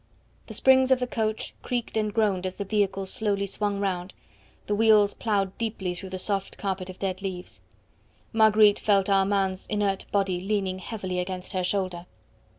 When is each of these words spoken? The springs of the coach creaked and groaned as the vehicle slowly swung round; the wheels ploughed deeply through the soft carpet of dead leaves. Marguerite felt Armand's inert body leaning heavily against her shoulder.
The 0.47 0.55
springs 0.55 0.89
of 0.89 0.99
the 0.99 1.05
coach 1.05 1.53
creaked 1.61 1.95
and 1.95 2.11
groaned 2.11 2.47
as 2.47 2.55
the 2.55 2.65
vehicle 2.65 3.05
slowly 3.05 3.45
swung 3.45 3.79
round; 3.79 4.15
the 4.65 4.73
wheels 4.73 5.13
ploughed 5.13 5.55
deeply 5.59 5.93
through 5.93 6.09
the 6.09 6.17
soft 6.17 6.57
carpet 6.57 6.89
of 6.89 6.97
dead 6.97 7.21
leaves. 7.21 7.61
Marguerite 8.33 8.79
felt 8.79 9.11
Armand's 9.11 9.67
inert 9.67 10.07
body 10.11 10.39
leaning 10.39 10.79
heavily 10.79 11.19
against 11.19 11.53
her 11.53 11.63
shoulder. 11.63 12.07